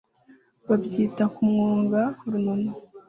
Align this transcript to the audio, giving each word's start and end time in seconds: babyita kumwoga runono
babyita 0.67 1.23
kumwoga 1.33 2.01
runono 2.31 2.71